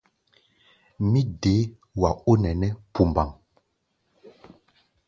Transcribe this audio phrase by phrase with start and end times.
[1.09, 1.61] Mí dee
[1.99, 3.29] wá̧á̧-ɔ-nɛnɛ́ pumbaŋ.